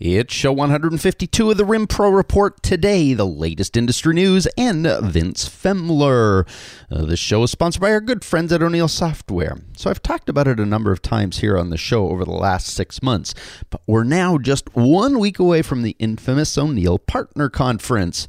[0.00, 5.48] It's show 152 of the Rim Pro Report today, the latest industry news, and Vince
[5.48, 6.48] Femler.
[6.90, 9.56] Uh, this show is sponsored by our good friends at O'Neil Software.
[9.76, 12.32] So I've talked about it a number of times here on the show over the
[12.32, 13.34] last six months,
[13.70, 18.26] but we're now just one week away from the infamous O'Neil Partner Conference.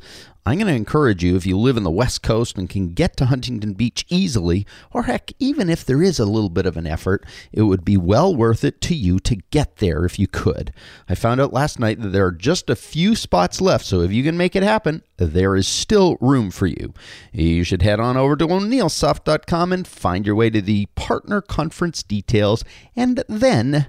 [0.47, 3.17] I'm going to encourage you if you live in the West Coast and can get
[3.17, 6.85] to Huntington Beach easily, or heck, even if there is a little bit of an
[6.85, 10.71] effort, it would be well worth it to you to get there if you could.
[11.09, 14.11] I found out last night that there are just a few spots left, so if
[14.11, 16.93] you can make it happen, there is still room for you.
[17.31, 22.03] You should head on over to o'neillsoft.com and find your way to the partner conference
[22.03, 22.63] details
[22.95, 23.87] and then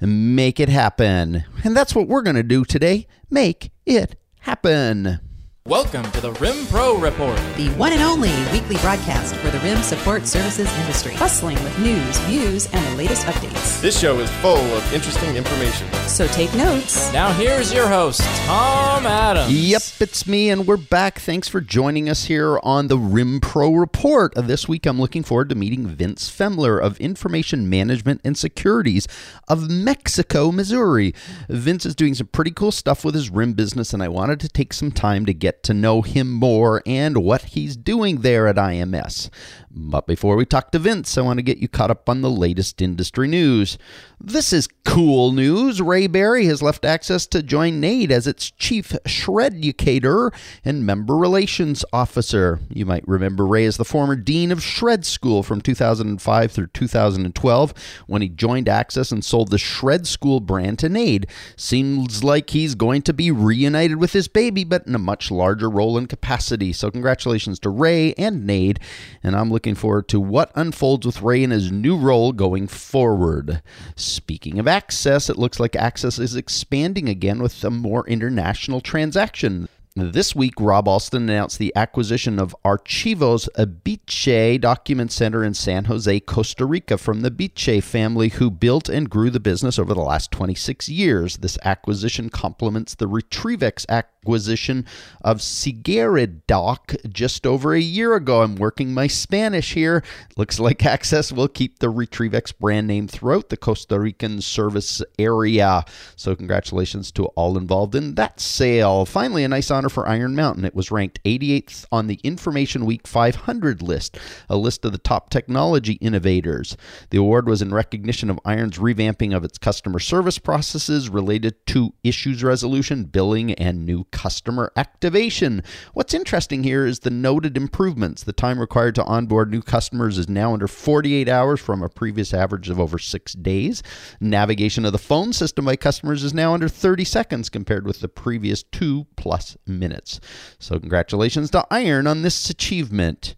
[0.00, 1.44] make it happen.
[1.62, 5.20] And that's what we're going to do today make it happen.
[5.70, 7.38] Welcome to the Rim Pro Report.
[7.56, 12.18] the one and only weekly broadcast for the RIM support services industry, bustling with news,
[12.22, 13.80] views, and the latest updates.
[13.80, 15.86] This show is full of interesting information.
[16.08, 17.12] So take notes.
[17.12, 19.52] Now here's your host, Tom Adams.
[19.52, 21.20] Yep, it's me, and we're back.
[21.20, 24.36] Thanks for joining us here on the Rim Pro Report.
[24.36, 29.06] Uh, This week, I'm looking forward to meeting Vince Femler of Information Management and Securities
[29.46, 31.14] of Mexico, Missouri.
[31.48, 34.48] Vince is doing some pretty cool stuff with his Rim business, and I wanted to
[34.48, 38.56] take some time to get to know him more and what he's doing there at
[38.56, 39.30] IMS.
[39.72, 42.30] But before we talk to Vince, I want to get you caught up on the
[42.30, 43.78] latest industry news.
[44.20, 45.80] This is cool news.
[45.80, 51.84] Ray Barry has left Access to join NAID as its chief shreducator and member relations
[51.92, 52.60] officer.
[52.68, 57.74] You might remember Ray as the former dean of Shred School from 2005 through 2012
[58.08, 61.28] when he joined Access and sold the Shred School brand to NAID.
[61.56, 65.70] Seems like he's going to be reunited with his baby, but in a much larger
[65.70, 66.72] role and capacity.
[66.72, 68.78] So, congratulations to Ray and NAID,
[69.22, 73.62] and I'm looking forward to what unfolds with Ray in his new role going forward.
[73.96, 79.68] Speaking of Access, it looks like Access is expanding again with a more international transaction.
[80.00, 86.20] This week, Rob Alston announced the acquisition of Archivos Abiche Document Center in San Jose,
[86.20, 90.30] Costa Rica, from the Biche family, who built and grew the business over the last
[90.30, 91.36] 26 years.
[91.36, 94.86] This acquisition complements the Retrievex acquisition
[95.20, 98.40] of Sigeridoc just over a year ago.
[98.40, 100.02] I'm working my Spanish here.
[100.38, 105.84] Looks like Access will keep the Retrievex brand name throughout the Costa Rican service area.
[106.16, 109.04] So, congratulations to all involved in that sale.
[109.04, 110.64] Finally, a nice honor for Iron Mountain.
[110.64, 114.18] It was ranked 88th on the Information Week 500 list,
[114.48, 116.76] a list of the top technology innovators.
[117.10, 121.94] The award was in recognition of Iron's revamping of its customer service processes related to
[122.02, 125.62] issues resolution, billing, and new customer activation.
[125.92, 128.22] What's interesting here is the noted improvements.
[128.22, 132.32] The time required to onboard new customers is now under 48 hours from a previous
[132.32, 133.82] average of over six days.
[134.20, 138.08] Navigation of the phone system by customers is now under 30 seconds compared with the
[138.08, 140.20] previous two plus minutes.
[140.58, 143.34] So, congratulations to Iron on this achievement.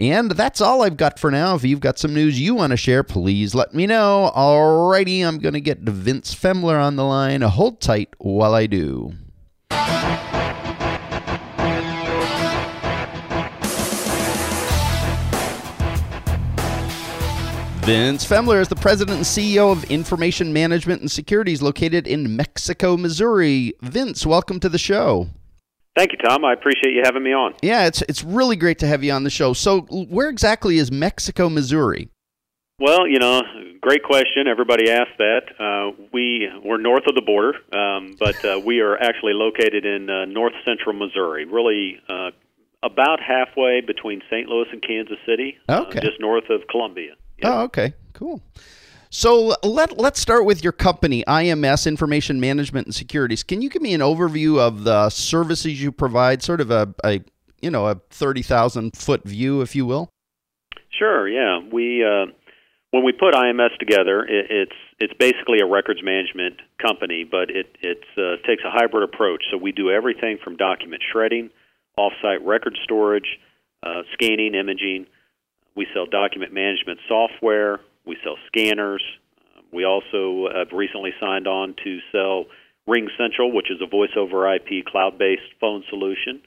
[0.00, 1.54] And that's all I've got for now.
[1.56, 4.32] If you've got some news you want to share, please let me know.
[4.34, 7.42] Alrighty, I'm going to get Vince Femler on the line.
[7.42, 9.12] Hold tight while I do.
[17.84, 22.96] Vince Femler is the president and CEO of Information Management and Securities located in Mexico,
[22.96, 23.74] Missouri.
[23.82, 25.28] Vince, welcome to the show.
[25.96, 26.44] Thank you, Tom.
[26.44, 27.54] I appreciate you having me on.
[27.62, 29.52] Yeah, it's it's really great to have you on the show.
[29.52, 32.08] So, where exactly is Mexico, Missouri?
[32.78, 33.42] Well, you know,
[33.82, 34.46] great question.
[34.48, 35.40] Everybody asks that.
[35.58, 40.08] Uh, we we're north of the border, um, but uh, we are actually located in
[40.08, 42.30] uh, north central Missouri, really uh,
[42.82, 44.48] about halfway between St.
[44.48, 45.98] Louis and Kansas City, Okay.
[45.98, 47.14] uh, just north of Columbia.
[47.42, 48.40] Oh, okay, cool.
[49.10, 53.42] So let let's start with your company, IMS Information Management and Securities.
[53.42, 57.20] Can you give me an overview of the services you provide, sort of a, a
[57.60, 60.10] you know a thirty thousand foot view, if you will?
[60.96, 61.28] Sure.
[61.28, 61.58] Yeah.
[61.72, 62.26] We uh,
[62.92, 67.76] when we put IMS together, it, it's it's basically a records management company, but it
[67.80, 69.42] it uh, takes a hybrid approach.
[69.50, 71.50] So we do everything from document shredding,
[71.98, 73.40] offsite record storage,
[73.82, 75.06] uh, scanning, imaging.
[75.74, 77.80] We sell document management software.
[78.06, 79.02] We sell scanners.
[79.38, 82.46] Uh, we also have recently signed on to sell
[82.86, 86.42] Ring Central, which is a voice over IP cloud based phone solution.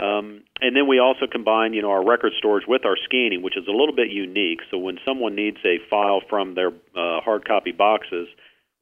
[0.00, 3.56] Um, and then we also combine, you know, our record storage with our scanning, which
[3.56, 4.60] is a little bit unique.
[4.70, 8.26] So when someone needs a file from their uh, hard copy boxes,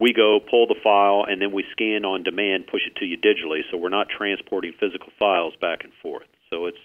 [0.00, 3.18] we go pull the file and then we scan on demand, push it to you
[3.18, 3.60] digitally.
[3.70, 6.26] So we're not transporting physical files back and forth.
[6.50, 6.80] So it's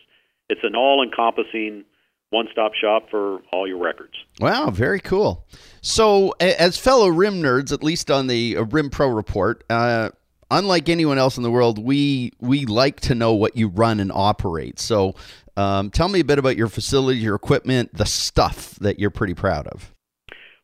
[0.49, 1.83] it's an all-encompassing
[2.29, 4.13] one-stop shop for all your records.
[4.39, 5.45] Wow, very cool.
[5.81, 10.09] So, as fellow RIM nerds, at least on the uh, RIM Pro report, uh,
[10.51, 14.11] unlike anyone else in the world, we we like to know what you run and
[14.13, 14.79] operate.
[14.79, 15.15] So,
[15.55, 19.33] um, tell me a bit about your facility, your equipment, the stuff that you're pretty
[19.33, 19.93] proud of.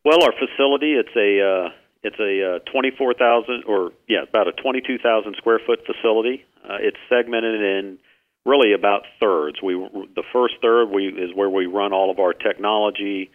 [0.04, 1.68] Well, our facility it's a uh,
[2.02, 6.44] it's a uh, 24,000 or yeah, about a 22,000 square foot facility.
[6.62, 7.98] Uh, it's segmented in
[8.46, 9.62] really about thirds.
[9.62, 13.30] We the first third we is where we run all of our technology,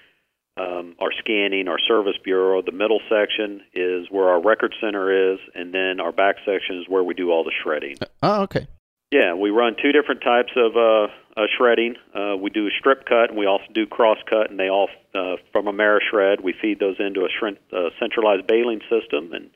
[0.58, 2.62] um, our scanning, our service bureau.
[2.62, 6.86] The middle section is where our record center is, and then our back section is
[6.88, 7.98] where we do all the shredding.
[8.22, 8.68] Oh, okay.
[9.12, 11.96] Yeah, we run two different types of uh, uh, shredding.
[12.14, 14.88] Uh, we do a strip cut, and we also do cross cut, and they all
[15.16, 16.44] uh, from Amerishred.
[16.44, 19.50] We feed those into a shrink, uh, centralized baling system, and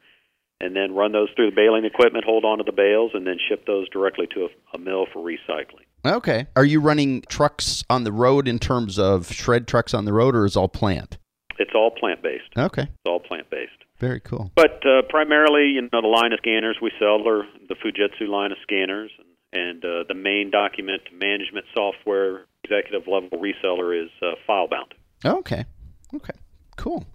[0.62, 3.38] and then run those through the baling equipment, hold on to the bales, and then
[3.50, 5.86] ship those directly to a, a mill for recycling.
[6.06, 6.48] Okay.
[6.56, 10.36] Are you running trucks on the road in terms of shred trucks on the road,
[10.36, 11.18] or is all plant?
[11.60, 12.58] It's all plant based.
[12.58, 12.84] Okay.
[12.84, 13.72] It's all plant based.
[14.00, 14.52] Very cool.
[14.56, 18.52] But uh, primarily, you know, the line of scanners we sell are the Fujitsu line
[18.52, 19.12] of scanners,
[19.54, 24.94] and, and uh, the main document management software executive level reseller is uh, FileBound.
[25.24, 25.66] Okay.
[26.14, 26.34] Okay.
[26.76, 27.06] Cool.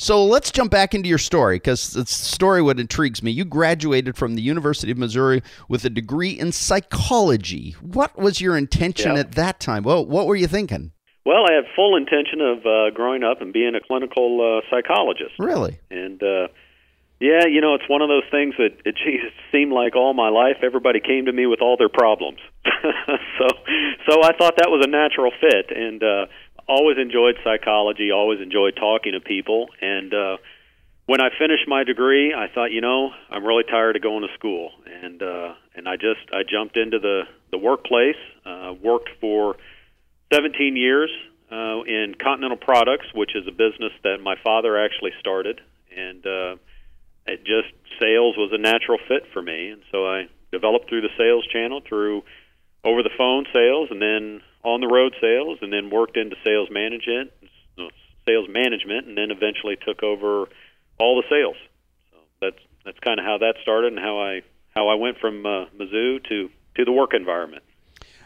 [0.00, 3.32] So let's jump back into your story because it's the story what intrigues me.
[3.32, 7.74] You graduated from the University of Missouri with a degree in psychology.
[7.80, 9.20] What was your intention Yeah.
[9.20, 9.82] at that time?
[9.82, 10.92] Well, what were you thinking?
[11.26, 15.32] Well, I had full intention of uh, growing up and being a clinical uh, psychologist.
[15.38, 15.80] Really?
[15.90, 16.46] And uh,
[17.20, 20.14] yeah, you know, it's one of those things that it, geez, it seemed like all
[20.14, 22.38] my life everybody came to me with all their problems.
[22.64, 23.46] so,
[24.08, 26.26] so I thought that was a natural fit, and uh,
[26.68, 28.10] always enjoyed psychology.
[28.12, 30.36] Always enjoyed talking to people, and uh,
[31.08, 34.34] when I finished my degree, I thought, you know, I'm really tired of going to
[34.34, 38.20] school, and uh, and I just I jumped into the the workplace.
[38.44, 39.56] Uh, worked for
[40.32, 41.10] 17 years
[41.50, 45.62] uh, in Continental Products, which is a business that my father actually started,
[45.96, 46.56] and uh,
[47.26, 51.14] it just sales was a natural fit for me, and so I developed through the
[51.16, 52.22] sales channel, through
[52.84, 56.68] over the phone sales, and then on the road sales, and then worked into sales
[56.70, 57.30] management,
[58.26, 60.48] sales management, and then eventually took over
[60.98, 61.56] all the sales.
[62.10, 64.42] So that's that's kind of how that started, and how I
[64.74, 67.62] how I went from uh, Mizzou to to the work environment.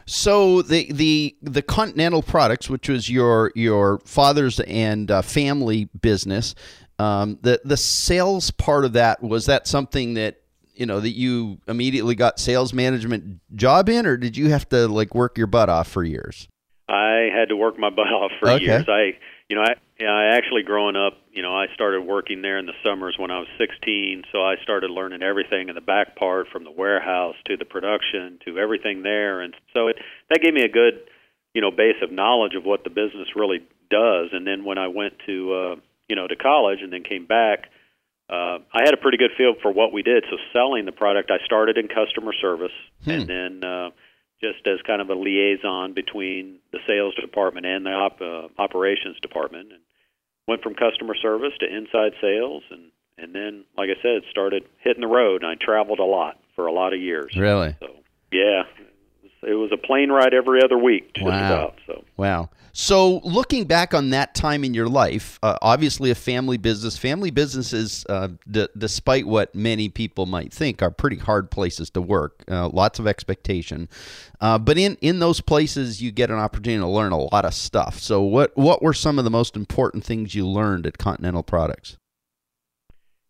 [0.07, 6.55] So the the the Continental Products, which was your your father's and uh, family business,
[6.99, 10.42] um, the the sales part of that was that something that
[10.83, 14.89] you know that you immediately got sales management job in, or did you have to
[14.89, 16.49] like work your butt off for years?
[16.89, 18.65] I had to work my butt off for Okay.
[18.65, 18.85] years.
[18.89, 19.13] I,
[19.49, 22.73] you know, I, I actually growing up, you know, I started working there in the
[22.85, 24.25] summers when I was 16.
[24.33, 28.41] So I started learning everything in the back part, from the warehouse to the production
[28.45, 29.99] to everything there, and so it
[30.31, 30.95] that gave me a good,
[31.55, 34.31] you know, base of knowledge of what the business really does.
[34.33, 35.77] And then when I went to, uh,
[36.09, 37.69] you know, to college and then came back.
[38.31, 40.25] Uh, I had a pretty good feel for what we did.
[40.31, 42.73] So selling the product, I started in customer service,
[43.21, 43.91] and then uh,
[44.41, 49.19] just as kind of a liaison between the sales department and the op, uh, operations
[49.21, 49.83] department, and
[50.49, 55.03] went from customer service to inside sales, and and then, like I said, started hitting
[55.03, 55.43] the road.
[55.43, 57.37] And I traveled a lot for a lot of years.
[57.37, 57.77] Really?
[57.81, 57.89] So
[58.33, 58.63] yeah,
[59.43, 61.47] it was a plane ride every other week, just Wow.
[61.47, 61.75] about.
[61.87, 62.51] So Wow.
[62.75, 66.97] So, looking back on that time in your life, uh, obviously a family business.
[66.97, 72.01] Family businesses, uh, d- despite what many people might think, are pretty hard places to
[72.01, 72.43] work.
[72.51, 73.91] Uh, lots of expectation,
[74.41, 77.53] uh, but in in those places, you get an opportunity to learn a lot of
[77.53, 77.99] stuff.
[77.99, 81.99] So, what what were some of the most important things you learned at Continental Products?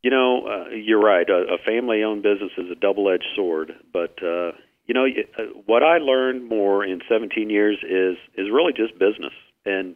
[0.04, 1.28] You know, uh, you're right.
[1.28, 4.52] A, a family-owned business is a double-edged sword, but uh,
[4.86, 9.32] you know uh, what I learned more in 17 years is is really just business,
[9.64, 9.94] and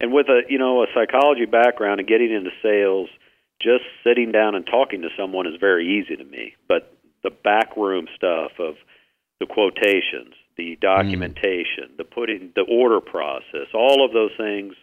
[0.00, 3.08] and with a you know a psychology background and getting into sales,
[3.60, 6.54] just sitting down and talking to someone is very easy to me.
[6.68, 8.74] But the backroom stuff of
[9.38, 14.74] the quotations, the documentation, the putting the order process, all of those things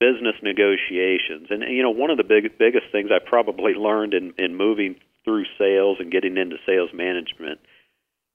[0.00, 1.48] business negotiations.
[1.50, 4.96] And you know, one of the big biggest things I probably learned in in moving
[5.24, 7.60] through sales and getting into sales management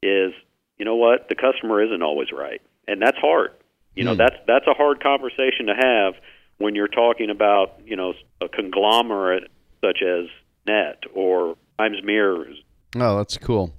[0.02, 0.34] is,
[0.78, 2.62] you know what, the customer isn't always right.
[2.88, 3.52] And that's hard.
[3.96, 4.18] You know, Hmm.
[4.20, 6.14] that's that's a hard conversation to have
[6.58, 9.50] when you're talking about, you know, a conglomerate
[9.82, 10.26] such as
[10.68, 12.58] Net or Times Mirrors
[12.96, 13.74] Oh, that's cool.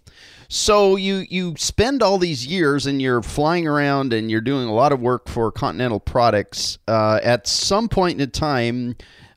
[0.48, 4.72] So you you spend all these years and you're flying around and you're doing a
[4.72, 6.78] lot of work for Continental Products.
[6.86, 8.96] Uh, at some point in time,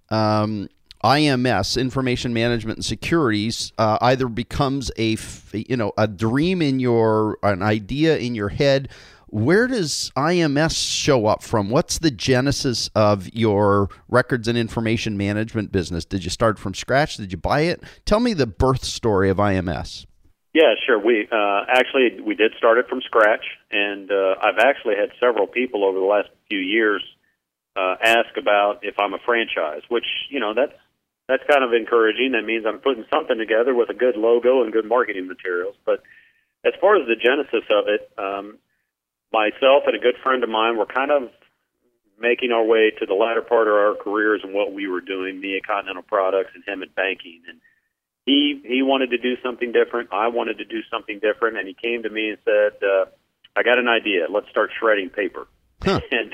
[0.09, 0.69] um,
[1.03, 5.17] IMS, Information Management and Securities, uh, either becomes a
[5.53, 8.89] you know a dream in your an idea in your head.
[9.27, 11.71] where does IMS show up from?
[11.71, 16.05] What's the genesis of your records and information management business?
[16.05, 17.17] Did you start from scratch?
[17.17, 17.81] Did you buy it?
[18.05, 20.05] Tell me the birth story of IMS.
[20.53, 20.99] Yeah, sure.
[20.99, 25.47] We uh, actually we did start it from scratch, and uh, I've actually had several
[25.47, 27.03] people over the last few years
[27.75, 30.73] uh, ask about if I'm a franchise, which you know that's
[31.27, 32.33] that's kind of encouraging.
[32.33, 35.75] That means I'm putting something together with a good logo and good marketing materials.
[35.85, 36.03] But
[36.65, 38.57] as far as the genesis of it, um,
[39.31, 41.29] myself and a good friend of mine were kind of
[42.19, 45.39] making our way to the latter part of our careers and what we were doing,
[45.39, 47.59] me at Continental Products and him at banking, and
[48.25, 50.09] he he wanted to do something different.
[50.13, 53.05] I wanted to do something different, and he came to me and said, uh,
[53.55, 54.27] "I got an idea.
[54.29, 55.47] Let's start shredding paper."
[55.83, 55.99] Huh.
[56.11, 56.33] and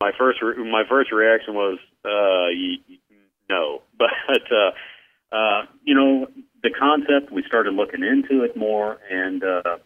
[0.00, 2.95] my first re- my first reaction was, uh, y-
[3.48, 6.26] "No," but uh, uh, you know,
[6.62, 7.32] the concept.
[7.32, 9.78] We started looking into it more, and uh,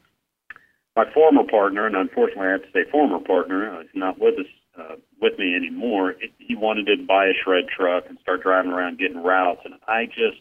[0.96, 4.46] my former partner, and unfortunately, I have to say former partner, uh, not with us
[4.78, 6.10] uh, with me anymore.
[6.10, 9.74] It, he wanted to buy a shred truck and start driving around getting routes, and
[9.86, 10.40] I just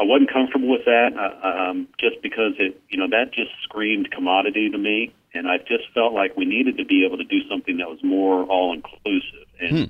[0.00, 4.10] I wasn't comfortable with that, uh, um, just because it, you know, that just screamed
[4.10, 7.46] commodity to me, and I just felt like we needed to be able to do
[7.50, 9.46] something that was more all inclusive.
[9.60, 9.84] And Hmm.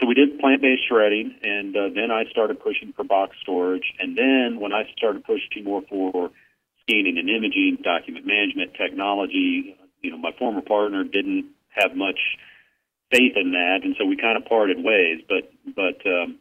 [0.00, 4.16] So we did plant-based shredding, and uh, then I started pushing for box storage, and
[4.16, 6.30] then when I started pushing more for
[6.82, 12.18] scanning and imaging, document management, technology, you know, my former partner didn't have much
[13.12, 15.20] faith in that, and so we kind of parted ways.
[15.28, 16.38] But but um,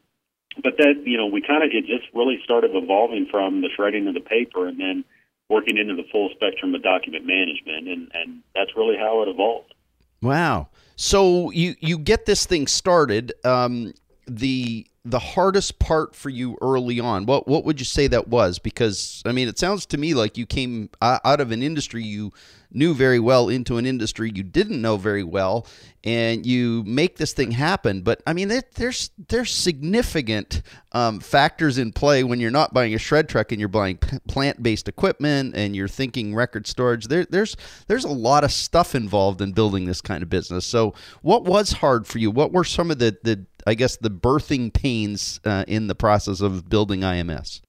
[0.63, 4.07] but that you know we kind of it just really started evolving from the shredding
[4.07, 5.03] of the paper and then
[5.49, 7.89] working into the full spectrum of document management.
[7.89, 9.73] And and that's really how it evolved
[10.21, 10.69] Wow.
[10.95, 13.33] So you you get this thing started.
[13.43, 13.93] Um,
[14.29, 17.25] the the hardest part for you early on.
[17.25, 18.59] What what would you say that was?
[18.59, 22.31] Because I mean, it sounds to me like you came out of an industry you
[22.71, 25.65] knew very well into an industry you didn't know very well,
[26.03, 28.01] and you make this thing happen.
[28.01, 32.93] But I mean, there, there's there's significant um, factors in play when you're not buying
[32.93, 37.07] a shred truck and you're buying plant based equipment and you're thinking record storage.
[37.07, 37.55] There there's
[37.87, 40.65] there's a lot of stuff involved in building this kind of business.
[40.65, 42.31] So, what was hard for you?
[42.31, 46.41] What were some of the the I guess the birthing pains uh, in the process
[46.41, 47.61] of building IMS?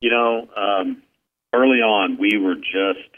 [0.00, 1.02] you know um,
[1.52, 3.10] early on we were just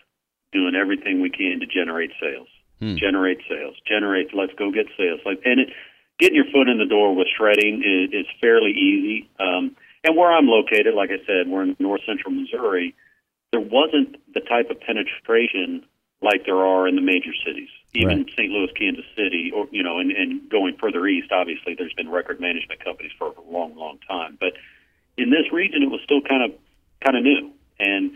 [0.53, 2.49] doing everything we can to generate sales.
[2.81, 2.97] Hmm.
[2.97, 3.77] generate sales.
[3.87, 5.21] Generate let's go get sales.
[5.25, 5.69] Like and it
[6.19, 9.31] getting your foot in the door with shredding is, is fairly easy.
[9.39, 12.95] Um, and where i'm located like i said we're in north central missouri
[13.53, 15.85] there wasn't the type of penetration
[16.21, 18.31] like there are in the major cities even Right.
[18.37, 22.09] st louis kansas city or you know and, and going further east obviously there's been
[22.09, 24.37] record management companies for a long long time.
[24.41, 24.55] But
[25.17, 26.59] in this region it was still kind of
[27.05, 27.53] kind of new.
[27.79, 28.13] And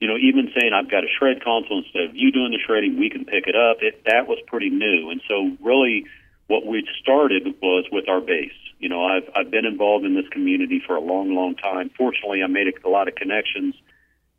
[0.00, 2.98] you know even saying i've got a shred console instead of you doing the shredding
[2.98, 5.10] we can pick it up it that was pretty new.
[5.10, 6.04] And so really
[6.48, 8.52] what we started was with our base.
[8.78, 11.90] You know i've i've been involved in this community for a long long time.
[11.96, 13.74] Fortunately i made a, a lot of connections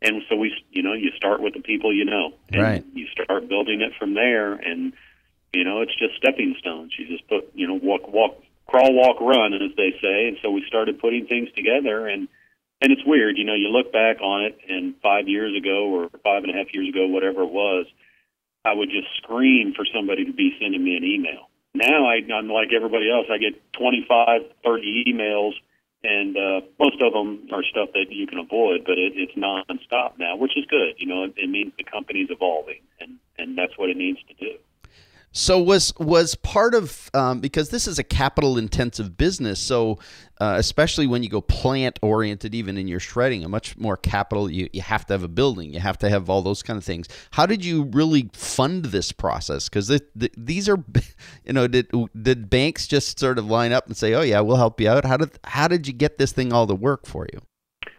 [0.02, 2.84] and so we you know you start with the people you know and Right.
[2.94, 4.92] you start building it from there and
[5.52, 9.20] you know it's just stepping stones you just put you know walk walk crawl walk
[9.20, 12.28] run as they say and so we started putting things together and
[12.80, 16.10] and it's weird, you know, you look back on it and five years ago or
[16.22, 17.86] five and a half years ago, whatever it was,
[18.64, 21.48] I would just scream for somebody to be sending me an email.
[21.74, 23.26] Now I, I'm like everybody else.
[23.32, 25.52] I get 25, 30 emails,
[26.04, 30.18] and uh, most of them are stuff that you can avoid, but it, it's nonstop
[30.18, 30.94] now, which is good.
[30.98, 34.34] You know, it, it means the company's evolving, and and that's what it needs to
[34.34, 34.58] do.
[35.32, 39.60] So was was part of um, because this is a capital intensive business.
[39.60, 39.98] So
[40.40, 44.50] uh, especially when you go plant oriented, even in your shredding, a much more capital.
[44.50, 45.72] You you have to have a building.
[45.74, 47.08] You have to have all those kind of things.
[47.32, 49.68] How did you really fund this process?
[49.68, 50.82] Because the, the, these are,
[51.44, 54.56] you know, did did banks just sort of line up and say, "Oh yeah, we'll
[54.56, 55.04] help you out"?
[55.04, 57.40] How did how did you get this thing all to work for you?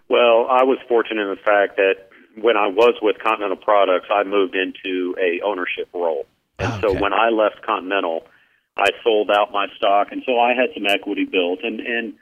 [0.09, 2.09] Well, I was fortunate in the fact that
[2.41, 6.25] when I was with Continental Products, I moved into a ownership role.
[6.60, 6.82] And Okay.
[6.82, 8.24] so when I left Continental,
[8.78, 12.13] I sold out my stock, and so I had some equity built and and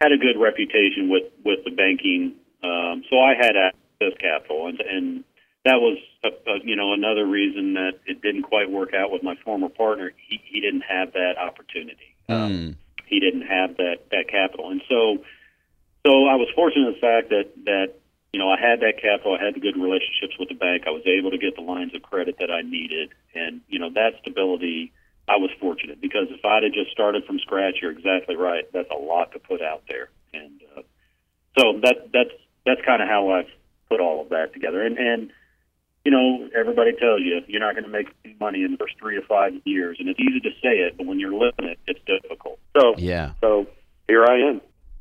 [0.00, 2.34] had a good reputation with with the banking.
[2.62, 5.24] Um, so I had access capital, and and
[5.64, 9.22] that was a, a, you know another reason that it didn't quite work out with
[9.22, 10.12] my former partner.
[10.28, 12.16] He he didn't have that opportunity.
[12.28, 12.74] Um, Mm.
[13.06, 15.18] he didn't have that that capital, and so
[16.06, 17.94] so I was fortunate in the fact that that
[18.32, 20.90] you know I had that capital, I had the good relationships with the bank, I
[20.90, 24.12] was able to get the lines of credit that I needed, and you know that
[24.20, 24.92] stability.
[25.28, 28.64] I was fortunate because if I'd have just started from scratch, you're exactly right.
[28.72, 30.82] That's a lot to put out there, and uh,
[31.58, 32.34] so that that's
[32.66, 33.50] that's kind of how I've
[33.88, 34.84] put all of that together.
[34.84, 35.30] And and
[36.04, 38.08] you know, everybody tells you you're not going to make
[38.40, 41.06] money in the first three to five years, and it's easy to say it, but
[41.06, 42.58] when you're living it, it's difficult.
[42.76, 43.34] So, Yeah.
[43.40, 43.66] so
[44.08, 44.60] here I am.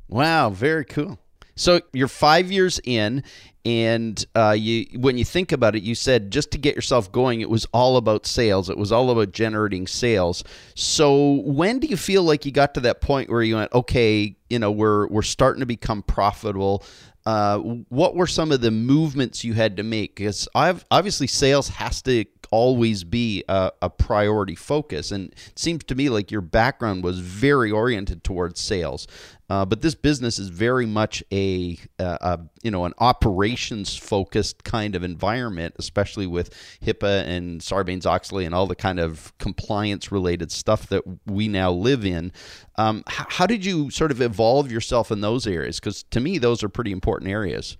[0.09, 1.17] Wow, very cool.
[1.61, 3.23] So you're five years in,
[3.63, 7.41] and uh, you when you think about it, you said just to get yourself going,
[7.41, 8.69] it was all about sales.
[8.69, 10.43] It was all about generating sales.
[10.73, 14.35] So when do you feel like you got to that point where you went, okay,
[14.49, 16.83] you know, we're we're starting to become profitable?
[17.23, 20.15] Uh, what were some of the movements you had to make?
[20.15, 25.83] Because I've, obviously sales has to always be a, a priority focus, and it seems
[25.83, 29.07] to me like your background was very oriented towards sales.
[29.51, 34.63] Uh, but this business is very much a, a, a you know an operations focused
[34.63, 40.09] kind of environment, especially with HIPAA and Sarbanes Oxley and all the kind of compliance
[40.09, 42.31] related stuff that we now live in.
[42.77, 45.81] Um, h- how did you sort of evolve yourself in those areas?
[45.81, 47.75] Because to me, those are pretty important areas.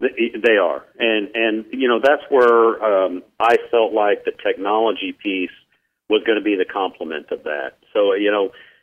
[0.00, 5.54] They are, and and you know that's where um, I felt like the technology piece
[6.10, 7.74] was going to be the complement of that.
[7.92, 8.73] So you know, uh,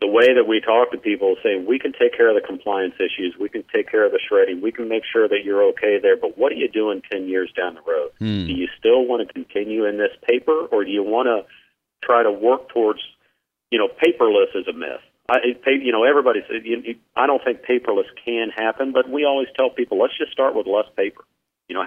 [0.00, 2.46] the way that we talk to people, is saying we can take care of the
[2.46, 5.62] compliance issues, we can take care of the shredding, we can make sure that you're
[5.70, 6.16] okay there.
[6.16, 8.10] But what are you doing ten years down the road?
[8.18, 8.46] Hmm.
[8.46, 11.46] Do you still want to continue in this paper, or do you want to
[12.02, 13.00] try to work towards,
[13.70, 15.00] you know, paperless is a myth.
[15.30, 16.62] I, you know, everybody says.
[16.64, 20.32] You, you, I don't think paperless can happen, but we always tell people, let's just
[20.32, 21.24] start with less paper.
[21.68, 21.84] You know,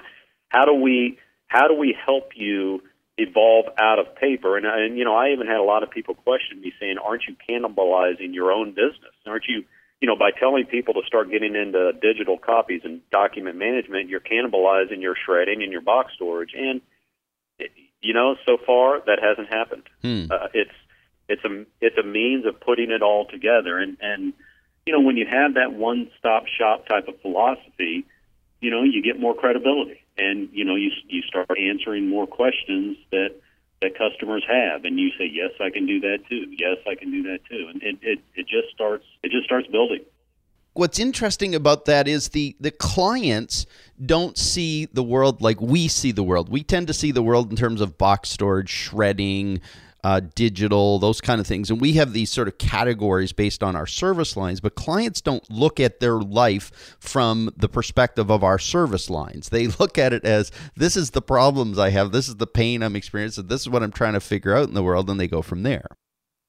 [0.50, 2.82] how do we how do we help you
[3.18, 4.58] evolve out of paper?
[4.58, 7.24] And, and you know, I even had a lot of people question me, saying, "Aren't
[7.28, 9.16] you cannibalizing your own business?
[9.26, 9.64] Aren't you?"
[10.02, 14.20] You know, by telling people to start getting into digital copies and document management, you're
[14.20, 16.52] cannibalizing your shredding and your box storage.
[16.56, 16.82] And
[18.02, 19.84] you know, so far that hasn't happened.
[20.02, 20.26] Hmm.
[20.30, 20.72] Uh, it's
[21.28, 24.34] it's a it's a means of putting it all together, and and
[24.86, 28.06] you know when you have that one stop shop type of philosophy,
[28.62, 32.98] you know you get more credibility, and you know you you start answering more questions
[33.12, 33.36] that
[33.82, 36.46] that customers have, and you say yes, I can do that too.
[36.58, 39.68] Yes, I can do that too, and it it, it just starts it just starts
[39.68, 40.04] building.
[40.74, 43.66] what's interesting about that is the the clients
[44.06, 46.50] don't see the world like we see the world.
[46.50, 49.62] We tend to see the world in terms of box storage, shredding,
[50.06, 53.76] uh, digital, those kind of things, and we have these sort of categories based on
[53.76, 54.62] our service lines.
[54.62, 59.50] But clients don't look at their life from the perspective of our service lines.
[59.50, 62.84] They look at it as this is the problems I have, this is the pain
[62.84, 65.28] I'm experiencing, this is what I'm trying to figure out in the world, and they
[65.28, 65.88] go from there.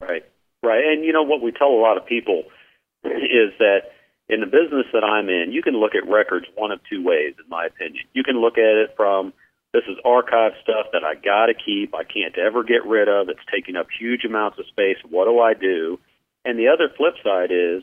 [0.02, 0.24] Right,
[0.62, 0.84] right.
[0.84, 2.42] And you know what we tell a lot of people
[3.04, 3.84] is that
[4.28, 7.32] in the business that I'm in, you can look at records one of two ways,
[7.42, 8.04] in my opinion.
[8.12, 9.32] You can look at it from
[9.72, 13.28] this is archive stuff that I got to keep, I can't ever get rid of,
[13.28, 14.96] it's taking up huge amounts of space.
[15.08, 15.98] What do I do?
[16.44, 17.82] And the other flip side is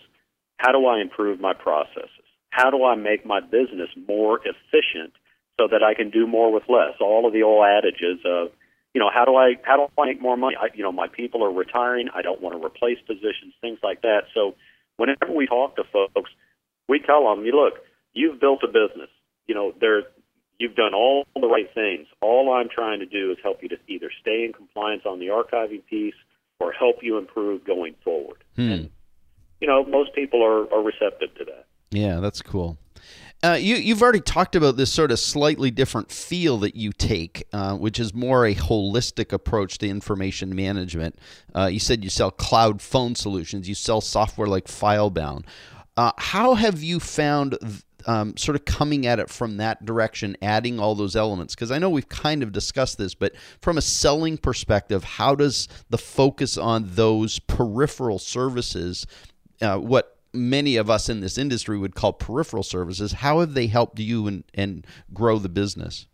[0.57, 2.09] how do I improve my processes?
[2.49, 5.13] How do I make my business more efficient
[5.59, 6.95] so that I can do more with less?
[7.01, 8.49] All of the old adages of
[8.93, 10.55] you know, how do I how do I make more money?
[10.59, 12.09] I, you know, my people are retiring.
[12.13, 14.25] I don't want to replace positions, things like that.
[14.33, 14.55] So,
[14.97, 16.29] whenever we talk to folks,
[16.87, 17.79] we tell them, "You look,
[18.13, 19.09] you've built a business.
[19.47, 20.03] You know, there,
[20.63, 22.07] you've done all the right things.
[22.21, 25.27] All I'm trying to do is help you to either stay in compliance on the
[25.27, 26.15] archiving piece
[26.59, 28.71] or help you improve going forward." Hmm.
[28.71, 28.89] And
[29.59, 31.65] you know, most people are, are receptive to that.
[31.91, 32.77] Yeah, that's cool.
[33.43, 37.43] Uh, you, you've already talked about this sort of slightly different feel that you take,
[37.51, 41.19] uh, which is more a holistic approach to information management.
[41.53, 45.43] Uh, you said you sell cloud phone solutions, you sell software like FileBound.
[45.97, 47.57] Uh, how have you found
[48.07, 51.55] um, sort of coming at it from that direction, adding all those elements?
[51.55, 55.67] Because I know we've kind of discussed this, but from a selling perspective, how does
[55.89, 59.05] the focus on those peripheral services,
[59.61, 63.13] uh, what many of us in this industry would call peripheral services.
[63.13, 66.07] How have they helped you and, and grow the business?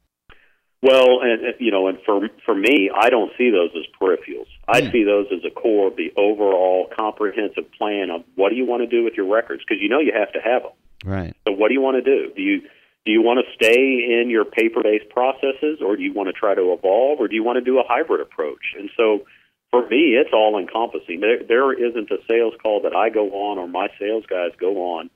[0.81, 4.47] Well, and you know, and for for me, I don't see those as peripherals.
[4.67, 4.91] I Hmm.
[4.91, 8.83] see those as a core of the overall comprehensive plan of what do you want
[8.83, 10.71] to do with your records because you know you have to have them.
[11.05, 11.35] Right.
[11.47, 12.33] So what do you want to do?
[12.35, 12.61] Do you
[13.05, 16.53] do you want to stay in your paper-based processes, or do you want to try
[16.53, 18.75] to evolve, or do you want to do a hybrid approach?
[18.77, 19.25] And so,
[19.71, 21.21] for me, it's all encompassing.
[21.21, 24.99] There, there isn't a sales call that I go on or my sales guys go
[24.99, 25.09] on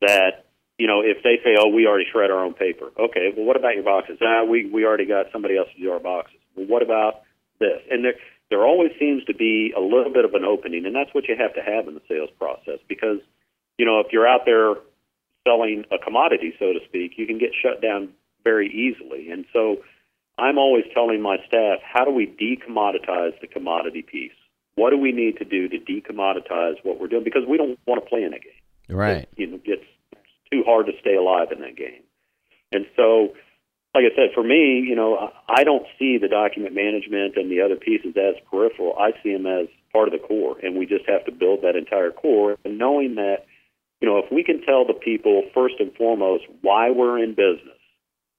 [0.00, 0.46] that
[0.78, 3.56] you know if they say, "Oh, we already shred our own paper." Okay, well, what
[3.56, 4.18] about your boxes?
[4.22, 6.40] Ah, we we already got somebody else to do our boxes.
[6.54, 7.22] Well, what about
[7.58, 7.80] this?
[7.90, 8.14] And there
[8.50, 11.36] there always seems to be a little bit of an opening, and that's what you
[11.36, 13.18] have to have in the sales process because
[13.78, 14.74] you know if you're out there
[15.46, 18.10] selling a commodity, so to speak, you can get shut down
[18.42, 19.30] very easily.
[19.30, 19.76] And so
[20.38, 24.36] I'm always telling my staff, how do we decommoditize the commodity piece?
[24.74, 27.24] What do we need to do to decommoditize what we're doing?
[27.24, 28.96] Because we don't want to play in a game.
[28.96, 29.22] Right.
[29.22, 29.84] It, you know, it's
[30.52, 32.02] too hard to stay alive in that game.
[32.72, 33.32] And so
[33.96, 37.62] like I said, for me, you know, I don't see the document management and the
[37.62, 38.94] other pieces as peripheral.
[38.98, 41.76] I see them as part of the core, and we just have to build that
[41.76, 42.58] entire core.
[42.62, 43.46] And knowing that,
[44.06, 47.74] you know, if we can tell the people first and foremost why we're in business,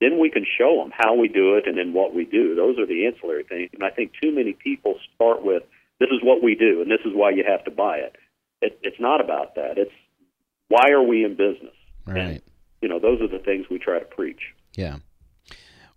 [0.00, 2.54] then we can show them how we do it and then what we do.
[2.54, 3.68] Those are the ancillary things.
[3.74, 5.64] And I think too many people start with
[6.00, 8.16] this is what we do, and this is why you have to buy it.
[8.62, 9.76] it it's not about that.
[9.76, 9.92] It's
[10.68, 11.74] why are we in business?
[12.06, 12.16] Right.
[12.16, 12.42] And,
[12.80, 14.54] you know, those are the things we try to preach.
[14.74, 14.98] Yeah.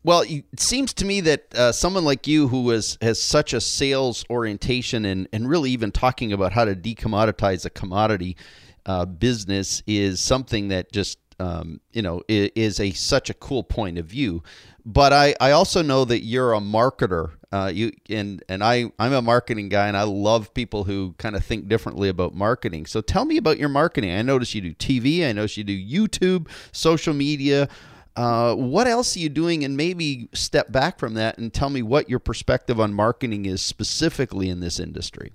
[0.04, 3.62] Well, it seems to me that uh, someone like you, who is, has such a
[3.62, 8.36] sales orientation and, and really even talking about how to decommoditize a commodity
[8.86, 13.98] uh, business, is something that just um, you know is, a such a cool point
[13.98, 14.44] of view.
[14.86, 17.32] But I, I also know that you're a marketer.
[17.52, 21.36] Uh, you and and I I'm a marketing guy, and I love people who kind
[21.36, 22.86] of think differently about marketing.
[22.86, 24.12] So tell me about your marketing.
[24.12, 25.28] I notice you do TV.
[25.28, 27.68] I notice you do YouTube, social media.
[28.16, 29.64] Uh, what else are you doing?
[29.64, 33.62] And maybe step back from that and tell me what your perspective on marketing is
[33.62, 35.32] specifically in this industry.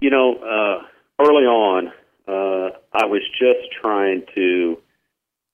[0.00, 0.82] You know, uh,
[1.20, 1.92] early on,
[2.30, 4.78] uh, I was just trying to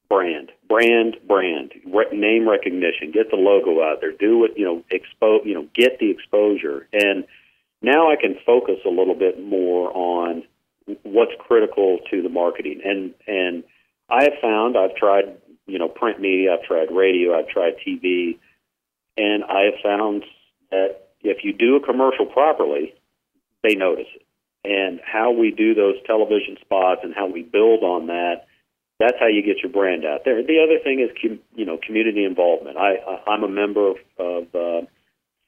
[0.09, 4.85] brand, brand, brand, re- name recognition, get the logo out there, do what you know,
[4.91, 6.87] expose, you know, get the exposure.
[6.93, 7.25] And
[7.83, 10.43] now I can focus a little bit more on
[11.03, 12.81] what's critical to the marketing.
[12.85, 13.65] And and
[14.11, 15.37] I have found I've tried
[15.67, 18.39] you know print media, I've tried radio, I've tried TV,
[19.17, 20.25] and I have found
[20.71, 22.95] that if you do a commercial properly,
[23.63, 24.26] they notice it.
[24.67, 28.47] And how we do those television spots and how we build on that,
[28.99, 30.43] that's how you get your brand out there.
[30.43, 31.11] The other thing is
[31.55, 32.77] you know community involvement.
[32.77, 34.87] I, I I'm a member of, of uh,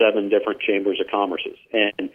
[0.01, 2.11] seven different chambers of commerces, and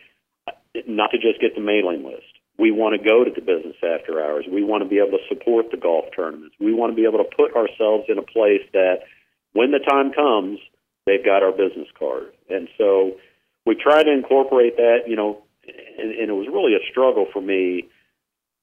[0.87, 4.21] not to just get the mailing list we want to go to the business after
[4.21, 4.45] hours.
[4.51, 6.55] We want to be able to support the golf tournaments.
[6.59, 9.09] We want to be able to put ourselves in a place that
[9.53, 10.59] when the time comes,
[11.05, 12.33] they've got our business card.
[12.49, 13.17] And so
[13.65, 17.41] we try to incorporate that, you know, and, and it was really a struggle for
[17.41, 17.89] me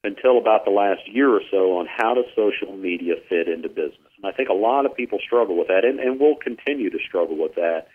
[0.03, 4.09] until about the last year or so on how does social media fit into business.
[4.17, 6.97] And I think a lot of people struggle with that and, and will continue to
[7.07, 7.87] struggle with that.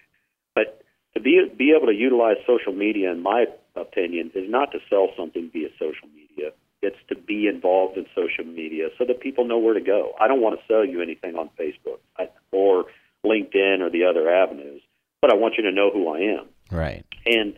[0.54, 0.82] But
[1.14, 5.08] to be be able to utilize social media, in my opinion, is not to sell
[5.16, 6.52] something via social media.
[6.82, 10.12] It's to be involved in social media so that people know where to go.
[10.20, 11.98] I don't want to sell you anything on Facebook
[12.52, 12.84] or
[13.24, 14.82] LinkedIn or the other avenues,
[15.20, 16.46] but I want you to know who I am.
[16.70, 17.04] Right.
[17.24, 17.56] And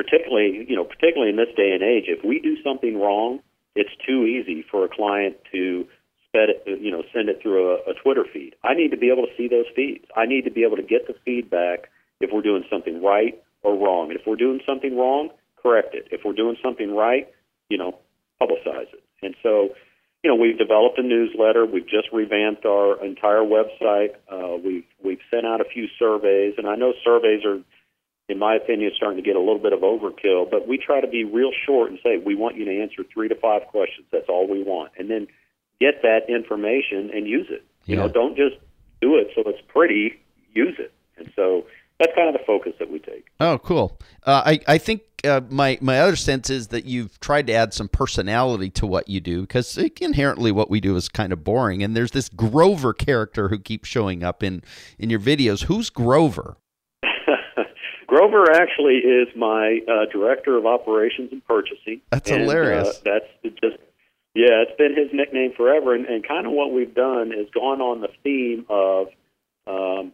[0.00, 3.40] particularly, you know, particularly in this day and age, if we do something wrong,
[3.76, 5.86] it's too easy for a client to
[6.26, 8.54] sped it, you know, send it through a, a Twitter feed.
[8.64, 10.04] I need to be able to see those feeds.
[10.16, 13.76] I need to be able to get the feedback if we're doing something right or
[13.76, 14.10] wrong.
[14.10, 16.08] And if we're doing something wrong, correct it.
[16.10, 17.28] If we're doing something right,
[17.68, 17.98] you know,
[18.40, 19.02] publicize it.
[19.22, 19.70] And so,
[20.22, 21.66] you know, we've developed a newsletter.
[21.66, 24.14] We've just revamped our entire website.
[24.30, 27.60] Uh, we've we've sent out a few surveys, and I know surveys are,
[28.30, 30.50] in my opinion, starting to get a little bit of overkill.
[30.50, 33.28] But we try to be real short and say we want you to answer three
[33.28, 34.06] to five questions.
[34.12, 35.26] That's all we want, and then
[35.80, 37.64] get that information and use it.
[37.86, 38.56] You know, don't just
[39.00, 40.20] do it so it's pretty.
[40.52, 40.92] Use it.
[41.16, 41.64] And so
[41.98, 43.26] that's kind of the focus that we take.
[43.40, 43.98] Oh, cool.
[44.24, 47.74] Uh, I I think uh, my my other sense is that you've tried to add
[47.74, 51.82] some personality to what you do because inherently what we do is kind of boring.
[51.82, 54.62] And there's this Grover character who keeps showing up in
[54.98, 55.64] in your videos.
[55.64, 56.56] Who's Grover?
[58.06, 62.00] Grover actually is my uh, director of operations and purchasing.
[62.10, 62.88] That's and, hilarious.
[62.88, 63.76] Uh, that's just
[64.34, 65.94] yeah, it's been his nickname forever.
[65.94, 69.08] And, and kind of what we've done is gone on the theme of
[69.66, 70.12] um,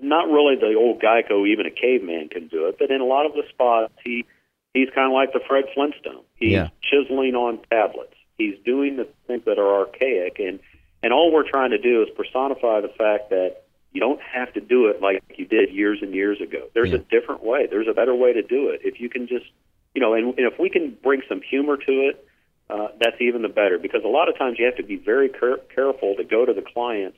[0.00, 3.26] not really the old Geico, even a caveman can do it, but in a lot
[3.26, 4.24] of the spots, he
[4.72, 6.22] he's kind of like the Fred Flintstone.
[6.36, 6.68] He's yeah.
[6.82, 8.14] chiseling on tablets.
[8.36, 10.60] He's doing the things that are archaic, and
[11.02, 14.60] and all we're trying to do is personify the fact that you don't have to
[14.60, 16.68] do it like you did years and years ago.
[16.74, 16.96] There's yeah.
[16.96, 17.66] a different way.
[17.66, 18.80] There's a better way to do it.
[18.84, 19.46] If you can just,
[19.94, 22.24] you know, and, and if we can bring some humor to it,
[22.70, 23.78] uh, that's even the better.
[23.78, 26.52] Because a lot of times you have to be very care- careful to go to
[26.52, 27.16] the clients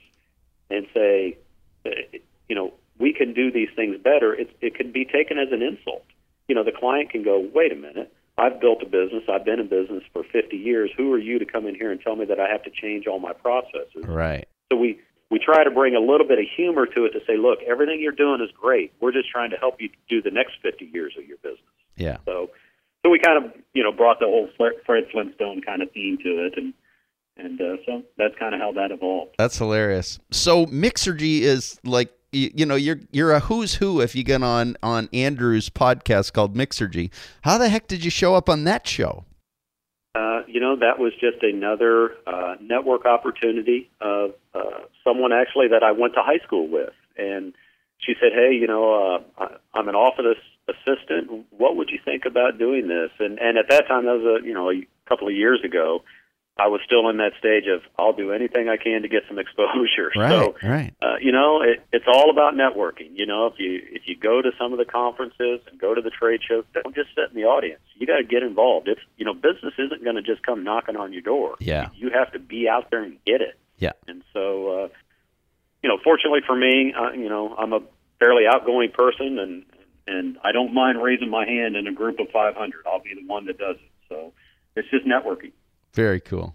[0.70, 1.36] and say,
[2.48, 5.62] you know, we can do these things better, it, it can be taken as an
[5.62, 6.04] insult.
[6.46, 9.58] You know, the client can go, wait a minute, I've built a business, I've been
[9.58, 10.90] in business for 50 years.
[10.96, 13.06] Who are you to come in here and tell me that I have to change
[13.06, 14.04] all my processes?
[14.04, 14.46] Right.
[14.70, 15.00] So we
[15.30, 18.00] we try to bring a little bit of humor to it to say, look, everything
[18.00, 18.92] you're doing is great.
[19.00, 21.60] We're just trying to help you do the next 50 years of your business.
[21.96, 22.16] Yeah.
[22.24, 22.50] So
[23.04, 26.46] so we kind of you know brought the whole Fred Flintstone kind of theme to
[26.46, 26.74] it and
[27.36, 29.34] and uh, so that's kind of how that evolved.
[29.38, 30.18] That's hilarious.
[30.30, 34.42] So Mixergy is like you, you, know you're you're a who's who if you get
[34.42, 37.10] on on Andrew's podcast called Mixergy.
[37.42, 39.24] How the heck did you show up on that show?
[40.52, 45.92] You know that was just another uh, network opportunity of uh, someone actually that I
[45.92, 46.92] went to high school with.
[47.16, 47.54] and
[47.98, 48.84] she said, "Hey, you know,
[49.38, 51.46] uh, I, I'm an office assistant.
[51.50, 54.46] What would you think about doing this?" And and at that time, that was a
[54.46, 56.02] you know a couple of years ago.
[56.60, 59.38] I was still in that stage of I'll do anything I can to get some
[59.44, 60.12] exposure.
[60.14, 60.94] Right, so, right.
[61.00, 63.12] uh, you know, it, it's all about networking.
[63.14, 66.02] You know, if you if you go to some of the conferences and go to
[66.02, 67.80] the trade shows, don't just sit in the audience.
[67.96, 68.88] You got to get involved.
[68.88, 71.56] It's you know, business isn't going to just come knocking on your door.
[71.60, 71.88] Yeah.
[71.94, 73.58] you have to be out there and get it.
[73.78, 73.92] Yeah.
[74.06, 74.88] And so, uh,
[75.82, 77.80] you know, fortunately for me, uh, you know, I'm a
[78.18, 79.64] fairly outgoing person, and
[80.06, 82.84] and I don't mind raising my hand in a group of 500.
[82.86, 83.92] I'll be the one that does it.
[84.08, 84.32] So
[84.76, 85.52] it's just networking.
[85.92, 86.54] Very cool.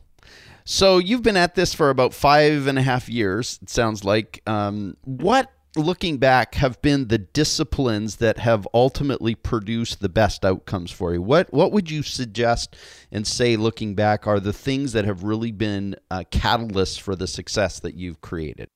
[0.63, 3.59] So you've been at this for about five and a half years.
[3.61, 4.41] It sounds like.
[4.47, 10.89] Um, what, looking back, have been the disciplines that have ultimately produced the best outcomes
[10.89, 11.21] for you?
[11.21, 12.75] What What would you suggest
[13.11, 17.27] and say, looking back, are the things that have really been uh, catalysts for the
[17.27, 18.67] success that you've created?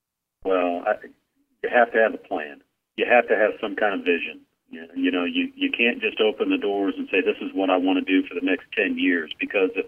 [0.45, 0.93] Well, I,
[1.63, 2.61] you have to have a plan.
[2.97, 4.41] You have to have some kind of vision.
[4.71, 7.77] You, know, you you can't just open the doors and say this is what I
[7.77, 9.87] want to do for the next ten years because if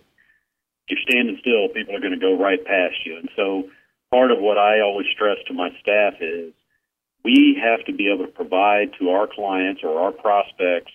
[0.90, 3.18] you're standing still, people are going to go right past you.
[3.18, 3.70] And so,
[4.12, 6.54] part of what I always stress to my staff is
[7.24, 10.92] we have to be able to provide to our clients or our prospects.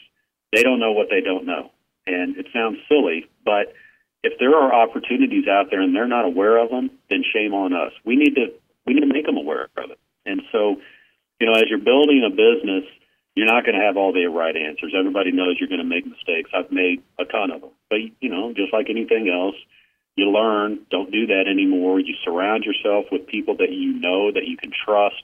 [0.52, 1.70] They don't know what they don't know,
[2.06, 3.74] and it sounds silly, but
[4.22, 7.72] if there are opportunities out there and they're not aware of them, then shame on
[7.72, 7.92] us.
[8.04, 8.52] We need to
[8.86, 9.98] we need to make them aware of it.
[10.24, 10.76] And so,
[11.40, 12.84] you know, as you're building a business,
[13.34, 14.94] you're not going to have all the right answers.
[14.96, 16.50] Everybody knows you're going to make mistakes.
[16.54, 17.70] I've made a ton of them.
[17.90, 19.54] But, you know, just like anything else,
[20.16, 22.00] you learn, don't do that anymore.
[22.00, 25.22] You surround yourself with people that you know, that you can trust,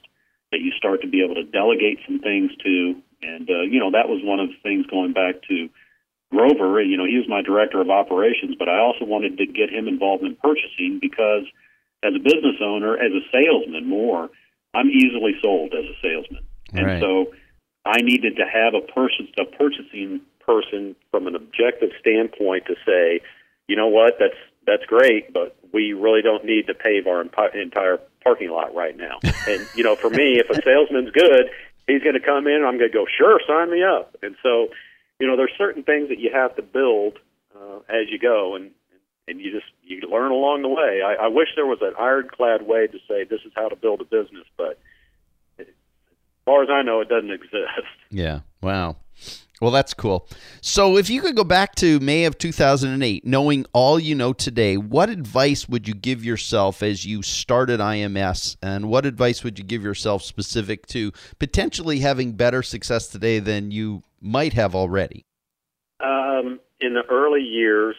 [0.51, 3.01] that you start to be able to delegate some things to.
[3.23, 5.69] And, uh, you know, that was one of the things going back to
[6.29, 6.81] Grover.
[6.81, 9.87] You know, he was my director of operations, but I also wanted to get him
[9.87, 11.49] involved in purchasing because
[12.03, 14.29] as a business owner, as a salesman more,
[14.75, 16.43] I'm easily sold as a salesman.
[16.73, 17.01] And Right.
[17.01, 17.33] so
[17.85, 23.21] I needed to have a person, a purchasing person from an objective standpoint to say,
[23.67, 27.99] you know what, that's that's great, but we really don't need to pave our entire
[28.23, 29.19] parking lot right now.
[29.47, 31.49] and you know, for me, if a salesman's good,
[31.87, 34.15] he's going to come in, and I'm going to go, sure, sign me up.
[34.21, 34.69] And so,
[35.19, 37.19] you know, there's certain things that you have to build
[37.55, 38.71] uh, as you go, and
[39.27, 41.01] and you just you learn along the way.
[41.05, 44.01] I, I wish there was an ironclad way to say this is how to build
[44.01, 44.79] a business, but
[45.59, 45.67] as
[46.45, 47.87] far as I know, it doesn't exist.
[48.09, 48.41] Yeah.
[48.63, 48.97] Wow.
[49.61, 50.27] Well, that's cool.
[50.59, 54.75] So, if you could go back to May of 2008, knowing all you know today,
[54.75, 58.57] what advice would you give yourself as you started IMS?
[58.61, 63.71] And what advice would you give yourself specific to potentially having better success today than
[63.71, 65.25] you might have already?
[66.01, 67.95] Um, in the early years,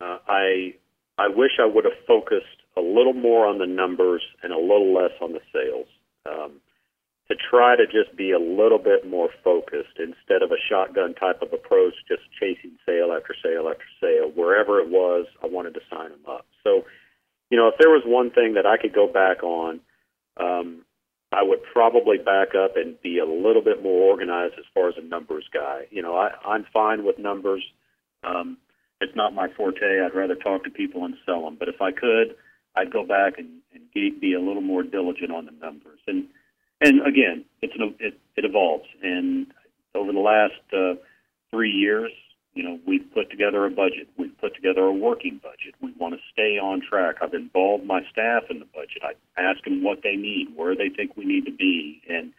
[0.00, 0.74] uh, I
[1.18, 2.46] I wish I would have focused
[2.76, 5.88] a little more on the numbers and a little less on the sales.
[6.24, 6.60] Um,
[7.30, 11.40] to try to just be a little bit more focused instead of a shotgun type
[11.42, 14.32] of approach, just chasing sale after sale after sale.
[14.34, 16.46] Wherever it was, I wanted to sign them up.
[16.64, 16.82] So,
[17.48, 19.80] you know, if there was one thing that I could go back on,
[20.38, 20.84] um,
[21.30, 24.96] I would probably back up and be a little bit more organized as far as
[24.98, 25.82] a numbers guy.
[25.90, 27.62] You know, I, I'm fine with numbers.
[28.24, 28.58] Um,
[29.00, 30.02] it's not my forte.
[30.04, 31.56] I'd rather talk to people and sell them.
[31.56, 32.34] But if I could,
[32.74, 36.00] I'd go back and, and be, be a little more diligent on the numbers.
[36.08, 36.26] And
[36.80, 38.86] and again, it's an, it, it evolves.
[39.02, 39.46] And
[39.94, 41.00] over the last uh,
[41.50, 42.10] three years,
[42.54, 44.08] you know, we've put together a budget.
[44.16, 45.74] We've put together a working budget.
[45.80, 47.16] We want to stay on track.
[47.22, 49.02] I've involved my staff in the budget.
[49.04, 52.32] I ask them what they need, where they think we need to be, and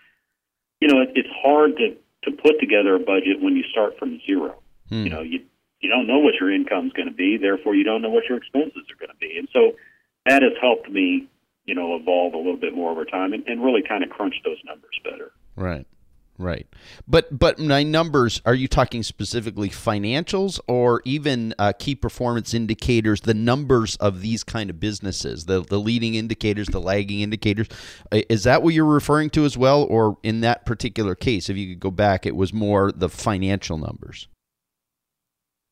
[0.81, 4.19] you know, it, it's hard to to put together a budget when you start from
[4.25, 4.61] zero.
[4.89, 5.03] Hmm.
[5.03, 5.41] You know, you
[5.79, 8.37] you don't know what your income's going to be, therefore you don't know what your
[8.37, 9.77] expenses are going to be, and so
[10.25, 11.27] that has helped me,
[11.65, 14.35] you know, evolve a little bit more over time and, and really kind of crunch
[14.43, 15.31] those numbers better.
[15.55, 15.85] Right.
[16.37, 16.65] Right.
[17.07, 23.21] But but my numbers, are you talking specifically financials or even uh, key performance indicators,
[23.21, 27.67] the numbers of these kind of businesses, the the leading indicators, the lagging indicators?
[28.11, 31.75] Is that what you're referring to as well or in that particular case if you
[31.75, 34.27] could go back it was more the financial numbers?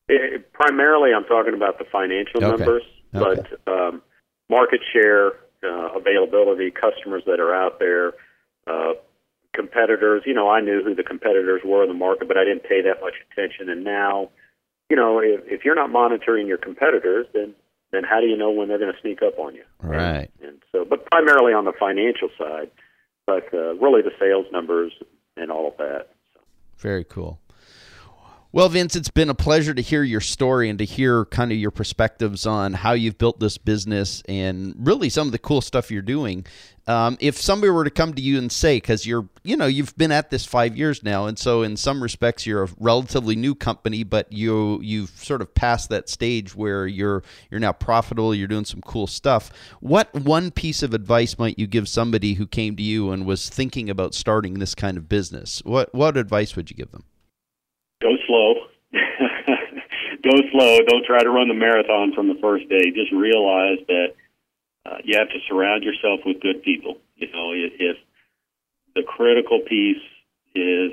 [0.08, 2.48] It, primarily, I'm talking about the financial Okay.
[2.48, 2.82] numbers,
[3.14, 3.42] Okay.
[3.66, 4.02] but um,
[4.48, 5.32] market share,
[5.64, 8.12] uh, availability, customers that are out there,
[8.66, 8.94] uh,
[9.54, 10.22] competitors.
[10.26, 12.82] You know, I knew who the competitors were in the market, but I didn't pay
[12.82, 13.68] that much attention.
[13.68, 14.30] And now,
[14.88, 17.54] you know, if, if you're not monitoring your competitors, then
[17.92, 19.64] then how do you know when they're going to sneak up on you?
[19.82, 20.30] Right.
[20.40, 22.70] And, and so, but primarily on the financial side,
[23.26, 24.92] but uh, really the sales numbers
[25.36, 26.06] and all of that.
[26.32, 26.40] So.
[26.78, 27.40] Very cool.
[28.52, 31.58] Well, Vince, it's been a pleasure to hear your story and to hear kind of
[31.58, 35.88] your perspectives on how you've built this business and really some of the cool stuff
[35.88, 36.44] you're doing.
[36.88, 39.96] Um, if somebody were to come to you and say, because you're, you know, you've
[39.96, 43.54] been at this five years now, and so in some respects you're a relatively new
[43.54, 48.48] company, but you you've sort of passed that stage where you're you're now profitable, you're
[48.48, 49.52] doing some cool stuff.
[49.78, 53.48] What one piece of advice might you give somebody who came to you and was
[53.48, 55.62] thinking about starting this kind of business?
[55.64, 57.04] What what advice would you give them?
[58.30, 58.54] Go
[58.92, 59.00] slow.
[60.22, 60.78] go slow.
[60.86, 62.90] Don't try to run the marathon from the first day.
[62.94, 64.14] Just realize that
[64.86, 66.96] uh, you have to surround yourself with good people.
[67.16, 67.96] You know, if
[68.94, 70.02] the critical piece
[70.54, 70.92] is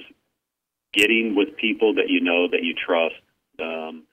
[0.94, 3.16] getting with people that you know that you trust,
[3.60, 4.04] um,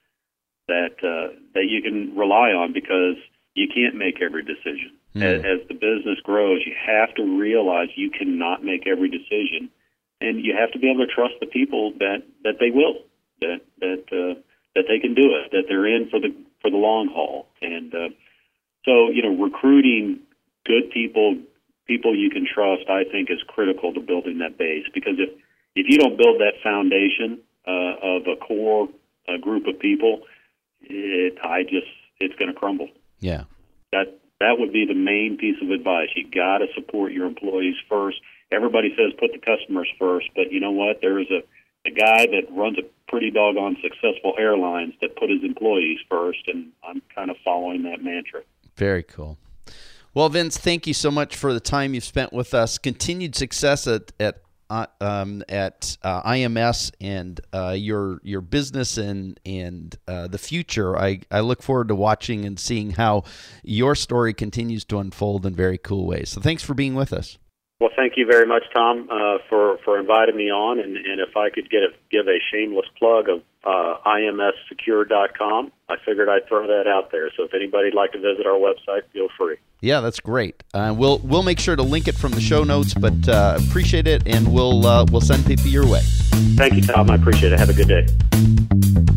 [0.68, 3.16] that uh, that you can rely on, because
[3.54, 4.96] you can't make every decision.
[5.14, 5.22] Mm.
[5.22, 9.70] As, as the business grows, you have to realize you cannot make every decision
[10.20, 12.94] and you have to be able to trust the people that that they will
[13.44, 14.40] that that uh,
[14.74, 17.46] that they can do it that they're in for the for the long haul.
[17.60, 18.08] And uh,
[18.84, 20.20] so you know recruiting
[20.64, 21.38] good people
[21.86, 24.86] people you can trust I think is critical to building that base.
[24.92, 25.30] Because if
[25.76, 28.88] if you don't build that foundation uh, of a core
[29.28, 30.22] a group of people
[30.80, 32.88] it I just it's going to crumble.
[33.20, 33.44] Yeah.
[33.92, 36.08] That that would be the main piece of advice.
[36.14, 38.18] You got to support your employees first.
[38.52, 41.00] Everybody says put the customers first, but you know what?
[41.00, 41.42] There is a,
[41.86, 46.72] a guy that runs a pretty doggone successful airlines that put his employees first, and
[46.82, 48.40] I'm kind of following that mantra.
[48.76, 49.38] Very cool.
[50.14, 52.78] Well, Vince, thank you so much for the time you've spent with us.
[52.78, 59.38] Continued success at at uh, um, at uh, IMS and uh, your your business and
[59.44, 60.96] and uh, the future.
[60.96, 63.24] I, I look forward to watching and seeing how
[63.62, 66.30] your story continues to unfold in very cool ways.
[66.30, 67.38] So, thanks for being with us.
[67.84, 70.80] Well, thank you very much, Tom, uh, for for inviting me on.
[70.80, 75.96] And, and if I could get a, give a shameless plug of uh, imssecure.com, I
[76.02, 77.30] figured I'd throw that out there.
[77.36, 79.56] So if anybody'd like to visit our website, feel free.
[79.82, 80.64] Yeah, that's great.
[80.72, 84.08] Uh, we'll we'll make sure to link it from the show notes, but uh, appreciate
[84.08, 86.00] it, and we'll uh, we'll send people your way.
[86.56, 87.10] Thank you, Tom.
[87.10, 87.58] I appreciate it.
[87.58, 89.14] Have a good day.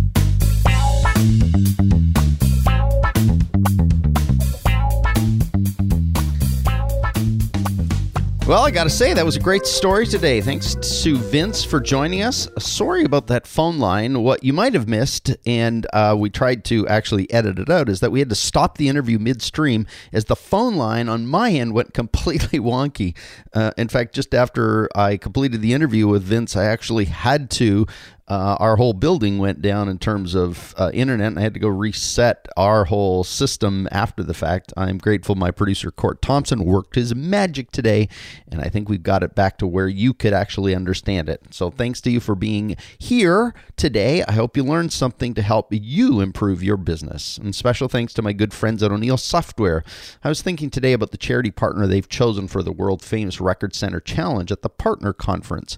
[8.48, 10.40] Well, I got to say, that was a great story today.
[10.40, 12.48] Thanks to Vince for joining us.
[12.58, 14.24] Sorry about that phone line.
[14.24, 18.00] What you might have missed, and uh, we tried to actually edit it out, is
[18.00, 21.74] that we had to stop the interview midstream as the phone line on my end
[21.74, 23.18] went completely wonky.
[23.54, 27.86] Uh, in fact, just after I completed the interview with Vince, I actually had to
[28.28, 31.62] uh, our whole building went down in terms of uh, internet, and I had to
[31.62, 34.74] go reset our whole system after the fact.
[34.76, 38.10] I'm grateful my producer, Court Thompson, worked his magic today,
[38.52, 41.42] and I think we've got it back to where you could actually understand it.
[41.52, 44.24] So thanks to you for being here today.
[44.28, 47.38] I hope you learned something to help you improve your business.
[47.38, 49.86] And special thanks to my good friends at O'Neil Software.
[50.22, 53.74] I was thinking today about the charity partner they've chosen for the world famous Record
[53.74, 55.78] Center Challenge at the Partner Conference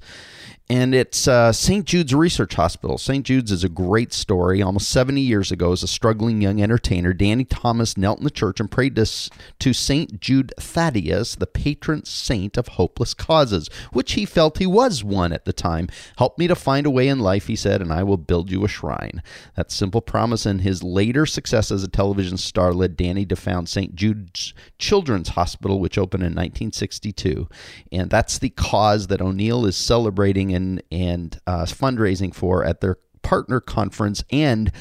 [0.71, 1.83] and it's uh, St.
[1.83, 2.99] Jude's Research Hospital.
[2.99, 3.25] St.
[3.25, 4.61] Jude's is a great story.
[4.61, 8.59] Almost 70 years ago, as a struggling young entertainer, Danny Thomas knelt in the church
[8.59, 10.19] and prayed to, to St.
[10.19, 15.45] Jude Thaddeus, the patron saint of hopeless causes, which he felt he was one at
[15.45, 15.87] the time.
[16.19, 18.63] Help me to find a way in life, he said, and I will build you
[18.63, 19.23] a shrine.
[19.55, 23.69] That simple promise and his later success as a television star led Danny to found
[23.69, 23.95] St.
[23.95, 27.49] Jude's Children's Hospital, which opened in 1962.
[27.91, 32.97] And that's the cause that O'Neil is celebrating and and uh, fundraising for at their
[33.21, 34.71] partner conference and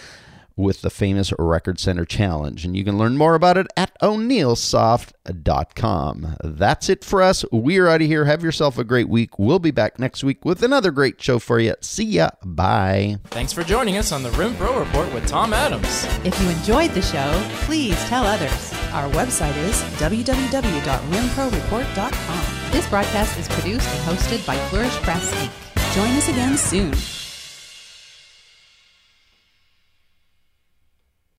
[0.59, 2.65] with the famous Record Center Challenge.
[2.65, 6.37] And you can learn more about it at oneilsoft.com.
[6.43, 7.45] That's it for us.
[7.53, 8.25] We're out of here.
[8.25, 9.39] Have yourself a great week.
[9.39, 11.77] We'll be back next week with another great show for you.
[11.81, 12.31] See ya.
[12.45, 13.19] Bye.
[13.27, 16.05] Thanks for joining us on the Rim Pro Report with Tom Adams.
[16.25, 18.73] If you enjoyed the show, please tell others.
[18.93, 22.73] Our website is www.rimproreport.com.
[22.73, 25.68] This broadcast is produced and hosted by Flourish Press Inc.
[25.95, 27.28] Join us again soon.